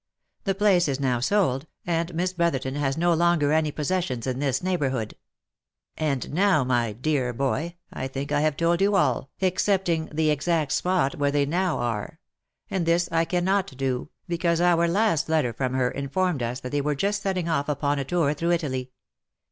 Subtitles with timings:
[0.45, 4.63] The place is now sold, and Miss Brotherton has no longer any possessions in this
[4.63, 5.13] neighbourhood.
[5.95, 10.71] And now my dear boy, I think I have told you all, excepting the exact
[10.71, 12.17] spot where they now are;
[12.67, 16.81] and this I cannot do, because our last letter from her informed us that they
[16.81, 18.89] were just setting off upon a tour through Italy.